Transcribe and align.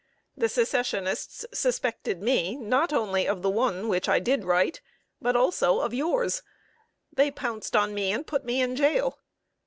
The 0.35 0.49
Secessionists 0.49 1.45
suspected 1.53 2.23
me 2.23 2.55
not 2.55 2.91
only 2.91 3.27
of 3.27 3.43
the 3.43 3.51
one 3.51 3.87
which 3.87 4.09
I 4.09 4.17
did 4.17 4.43
write, 4.43 4.81
but 5.21 5.35
also 5.35 5.79
of 5.81 5.93
yours. 5.93 6.41
They 7.13 7.29
pounced 7.29 7.75
on 7.75 7.93
me 7.93 8.11
and 8.11 8.25
put 8.25 8.43
me 8.43 8.63
in 8.63 8.75
jail. 8.75 9.19